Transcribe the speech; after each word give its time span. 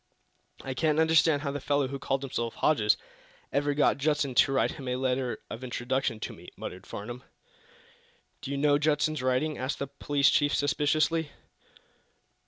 "I 0.63 0.73
can't 0.73 0.97
understand 0.99 1.43
how 1.43 1.51
the 1.51 1.59
fellow 1.59 1.87
who 1.89 1.99
called 1.99 2.23
himself 2.23 2.55
Hodges 2.55 2.97
ever 3.53 3.75
got 3.75 3.99
Judson 3.99 4.33
to 4.33 4.51
write 4.51 4.71
him 4.71 4.87
a 4.87 4.95
letter 4.95 5.43
of 5.47 5.63
introduction 5.63 6.19
to 6.21 6.33
me," 6.33 6.49
muttered 6.57 6.81
Mr. 6.85 6.87
Farnum. 6.87 7.23
"Do 8.41 8.49
you 8.49 8.57
know 8.57 8.79
Judson's 8.79 9.21
writing?" 9.21 9.59
asked 9.59 9.77
the 9.77 9.85
police 9.85 10.31
chief, 10.31 10.55
suspiciously. 10.55 11.29